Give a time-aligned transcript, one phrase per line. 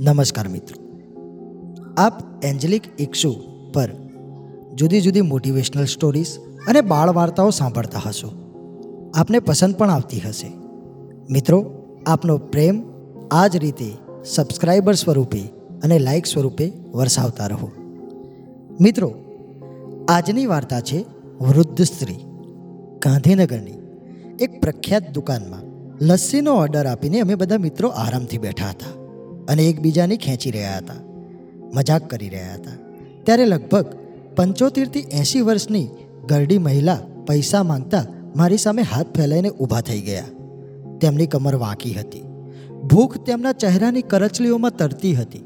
[0.00, 0.98] નમસ્કાર મિત્રો.
[1.96, 3.34] આપ એન્જેલિક ઇક્સુ
[3.72, 3.90] પર
[4.74, 6.26] જુદી જુદી મોટિવેશનલ સ્ટોરીઝ
[6.68, 8.32] અને બાળ વાર્તાઓ સાંભળતા હશો.
[9.14, 10.52] આપને પસંદ પણ આવતી હશે.
[11.30, 11.72] મિત્રો,
[12.06, 12.84] આપનો પ્રેમ
[13.30, 13.92] આ જ રીતે
[14.24, 15.40] સબસ્ક્રાઈબર સ્વરૂપે
[15.82, 17.70] અને લાઇક સ્વરૂપે વરસાવતા રહો.
[18.80, 19.14] મિત્રો,
[20.08, 21.04] આજની વાર્તા છે
[21.40, 22.14] વૃદ્ધ સ્ત્રી.
[22.98, 23.72] ગાંધીનગરની
[24.40, 25.60] એક પ્રખ્યાત દુકાનમાં
[26.00, 29.05] લસ્સીનો ઓર્ડર આપીને અમે બધા મિત્રો આરામથી બેઠા હતા.
[29.48, 31.00] અને એકબીજાની ખેંચી રહ્યા હતા.
[31.74, 32.76] મજાક કરી રહ્યા હતા.
[33.24, 33.86] ત્યારે લગભગ
[34.36, 35.88] પંચોતેરથી એંસી વર્ષની
[36.28, 38.04] ગરડી મહિલા પૈસા માંગતા
[38.36, 40.24] મારી સામે હાથ ફેલાઈને ઊભા થઈ ગયા.
[41.00, 42.24] તેમની કમર વાંકી હતી.
[42.86, 45.44] ભૂખ તેમના ચહેરાની કરચલીઓમાં તરતી હતી.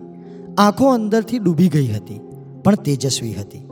[0.59, 2.21] આંખો અંદરથી ડૂબી ગઈ હતી,
[2.65, 3.63] પણ તેજસ્વી હતી.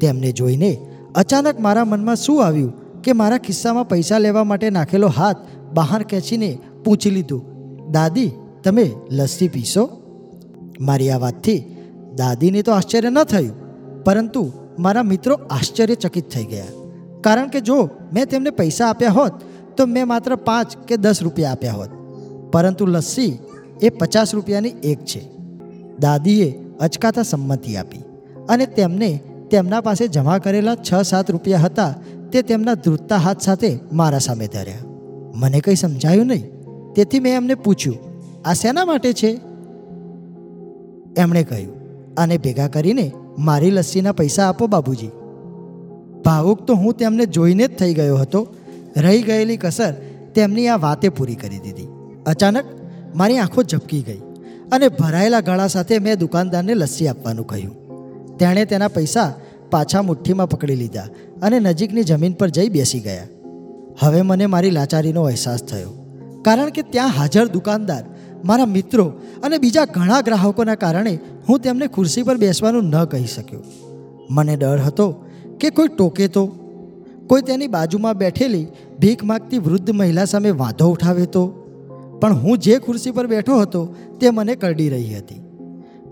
[0.00, 0.76] તેમને જોઈને
[1.14, 5.36] અચાનક મારા મનમાં શું આવ્યું કે મારા ખિસ્સામાં પૈસા લેવા માટે નાખેલો હાથ
[5.74, 7.42] બહાર ખેંચીને પૂછી લીધું,
[7.90, 8.30] દાદી
[8.64, 9.88] તમે લસ્સી પીશો?
[10.80, 11.58] મારી આ વાતથી
[12.16, 13.54] દાદીને તો આશ્ચર્ય ન થયું,
[14.04, 16.64] પરંતુ મારા મિત્રો આશ્ચર્યચકિત થઈ ગયા.
[17.20, 19.32] કારણ કે જો મેં તેમને પૈસા આપ્યા હોત,
[19.76, 21.88] તો મેં માત્ર પાંચ કે દસ રૂપિયા આપ્યા હોત.
[22.52, 23.38] પરંતુ લસ્સી
[23.82, 25.22] એ પચાસ રૂપિયાની એક છે.
[25.98, 26.48] દાદીએ
[26.80, 28.02] અચકાતા સંમતિ આપી
[28.48, 29.20] અને તેમને
[29.50, 31.94] તેમના પાસે જમા કરેલા છ સાત રૂપિયા હતા
[32.32, 34.84] તે તેમના ધ્રુતતા હાથ સાથે મારા સામે ધર્યા.
[35.34, 36.44] મને કંઈ સમજાયું નહીં.
[36.94, 38.07] તેથી મેં એમને પૂછ્યું
[38.48, 39.30] આ શેના માટે છે?
[41.16, 41.74] એમણે કહ્યું,
[42.18, 43.06] આને ભેગા કરીને
[43.38, 45.10] મારી લસ્સીના પૈસા આપો, બાબુજી.
[46.24, 48.40] ભાવુક તો હું તેમને જોઈને જ થઈ ગયો હતો.
[48.96, 49.92] રહી ગયેલી કસર
[50.34, 51.88] તેમની આ વાતે પૂરી કરી દીધી.
[52.26, 52.66] અચાનક
[53.14, 54.20] મારી આંખો ઝબકી ગઈ
[54.72, 57.76] અને ભરાયેલા ગળા સાથે મેં દુકાનદારને લસ્સી આપવાનું કહ્યું.
[58.38, 59.30] તેણે તેના પૈસા
[59.70, 61.08] પાછા મુઠ્ઠીમાં પકડી લીધા
[61.42, 63.28] અને નજીકની જમીન પર જઈ બેસી ગયા.
[64.00, 65.92] હવે મને મારી લાચારીનો અહેસાસ થયો,
[66.44, 68.04] કારણ કે ત્યાં હાજર દુકાનદાર
[68.44, 69.06] મારા મિત્રો
[69.42, 71.14] અને બીજા ઘણા ગ્રાહકોના કારણે
[71.48, 73.62] હું તેમને ખુરશી પર બેસવાનું ન કહી શક્યો.
[74.30, 75.06] મને ડર હતો
[75.60, 76.44] કે કોઈ ટોકે તો,
[77.26, 78.66] કોઈ તેની બાજુમાં બેઠેલી
[79.00, 81.44] ભીખ માગતી વૃદ્ધ મહિલા સામે વાંધો ઉઠાવે તો,
[82.20, 83.82] પણ હું જે ખુરશી પર બેઠો હતો
[84.20, 85.40] તે મને કરડી રહી હતી.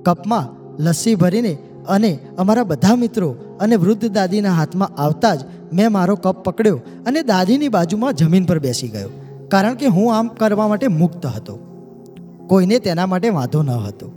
[0.05, 0.47] કપમાં
[0.79, 1.53] લસ્સી ભરીને
[1.89, 3.31] અને અમારા બધા મિત્રો
[3.61, 5.41] અને વૃદ્ધ દાદીના હાથમાં આવતા જ
[5.73, 9.11] મેં મારો કપ પકડ્યો અને દાદીની બાજુમાં જમીન પર બેસી ગયો,
[9.49, 11.55] કારણ કે હું આમ કરવા માટે મુક્ત હતો.
[12.47, 14.09] કોઈને તેના માટે વાંધો ન હતો.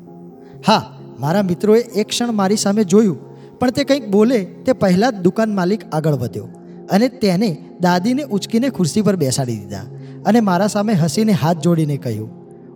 [0.67, 0.84] હા,
[1.19, 3.19] મારા મિત્રોએ એક ક્ષણ મારી સામે જોયું,
[3.59, 6.47] પણ તે કંઈક બોલે તે પહેલાં જ દુકાન માલિક આગળ વધ્યો
[6.91, 7.50] અને તેને
[7.81, 9.85] દાદીને ઉચકીને ખુરશી પર બેસાડી દીધા
[10.25, 12.29] અને મારા સામે હસીને હાથ જોડીને કહ્યું,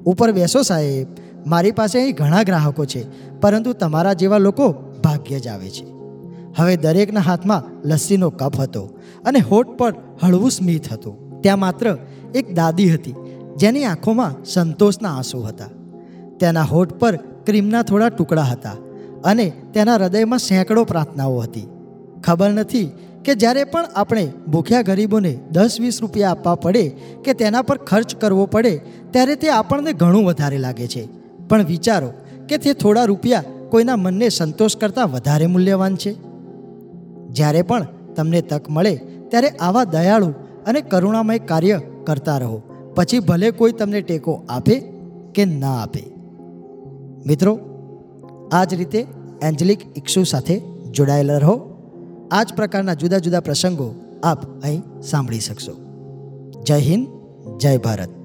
[0.06, 1.08] ઉપર બેસો સાહેબ,
[1.47, 3.02] મારી પાસે અહીં ઘણા ગ્રાહકો છે,
[3.41, 4.72] પરંતુ તમારા જેવા લોકો
[5.03, 5.85] ભાગ્ય જ આવે છે.
[6.58, 8.84] હવે દરેકના હાથમાં લસ્સીનો કપ હતો
[9.25, 9.94] અને હોઠ પર
[10.24, 11.41] હળવું સ્મિત હતું.
[11.41, 11.97] ત્યાં માત્ર
[12.35, 13.16] એક દાદી હતી
[13.58, 15.69] જેની આંખોમાં સંતોષના આંસુ હતા.
[16.40, 18.75] તેના હોઠ પર ક્રીમના થોડા ટુકડા હતા
[19.24, 21.68] અને તેના હૃદયમાં સેંકડો પ્રાર્થનાઓ હતી.
[22.24, 22.91] ખબર નથી
[23.25, 26.90] કે જ્યારે પણ આપણે ભૂખ્યા ગરીબોને દસ વીસ રૂપિયા આપવા પડે
[27.25, 28.81] કે તેના પર ખર્ચ કરવો પડે,
[29.12, 31.08] ત્યારે તે આપણને ઘણું વધારે લાગે છે.
[31.47, 32.14] પણ વિચારો
[32.50, 36.14] કે તે થોડા રૂપિયા કોઈના મનને સંતોષ કરતાં વધારે મૂલ્યવાન છે.
[37.30, 38.96] જ્યારે પણ તમને તક મળે,
[39.30, 40.28] ત્યારે આવા દયાળુ
[40.68, 42.62] અને કરુણામય કાર્ય કરતા રહો.
[42.96, 44.80] પછી ભલે કોઈ તમને ટેકો આપે
[45.36, 46.04] કે ના આપે.
[47.26, 47.59] મિત્રો,
[48.52, 49.06] આ જ રીતે
[49.42, 50.62] એન્જલિક ઇક્ષુ સાથે
[50.92, 51.62] જોડાયેલા રહો.
[52.32, 53.94] આ જ પ્રકારના જુદા જુદા પ્રસંગો
[54.24, 55.72] આપ અહીં સાંભળી શકશો.
[56.64, 57.08] જય હિન્દ,
[57.59, 58.22] જય ભારત.